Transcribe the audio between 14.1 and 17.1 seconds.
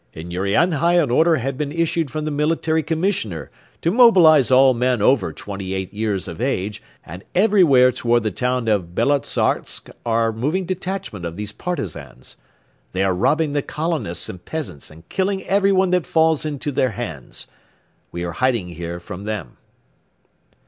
and peasants and killing everyone that falls into their